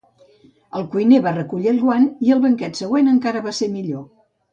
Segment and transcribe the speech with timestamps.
[0.77, 4.03] El cuiner va recollir el guant, i el banquet següent encara va ser millor.